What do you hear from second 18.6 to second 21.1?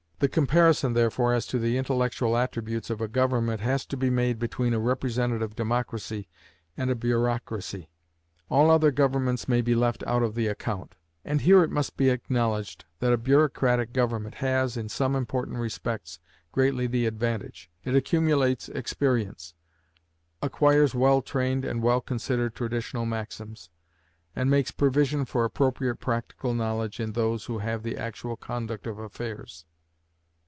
experience, acquires